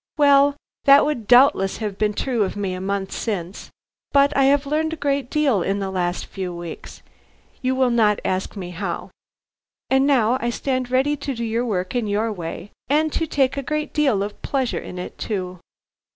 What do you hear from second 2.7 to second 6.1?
a month since, but I have learned a great deal in the